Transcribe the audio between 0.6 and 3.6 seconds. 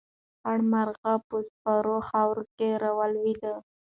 مرغۍ په سپېرو خاورو کې راولوېده.